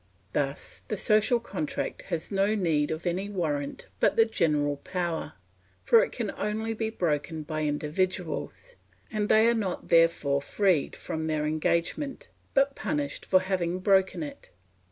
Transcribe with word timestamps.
Thus 0.33 0.81
the 0.87 0.97
social 0.97 1.39
contract 1.39 2.01
has 2.09 2.31
no 2.31 2.55
need 2.55 2.89
of 2.89 3.05
any 3.05 3.29
warrant 3.29 3.85
but 3.99 4.15
the 4.15 4.25
general 4.25 4.77
power, 4.77 5.33
for 5.83 6.03
it 6.03 6.11
can 6.11 6.31
only 6.37 6.73
be 6.73 6.89
broken 6.89 7.43
by 7.43 7.65
individuals, 7.65 8.77
and 9.11 9.29
they 9.29 9.45
are 9.47 9.53
not 9.53 9.89
therefore 9.89 10.41
freed 10.41 10.95
from 10.95 11.27
their 11.27 11.45
engagement, 11.45 12.29
but 12.55 12.73
punished 12.75 13.27
for 13.27 13.41
having 13.41 13.77
broken 13.77 14.23
it. 14.23 14.49